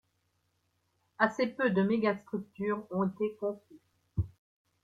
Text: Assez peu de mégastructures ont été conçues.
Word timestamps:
Assez 1.19 1.45
peu 1.45 1.69
de 1.69 1.83
mégastructures 1.83 2.87
ont 2.89 3.07
été 3.07 3.35
conçues. 3.39 3.79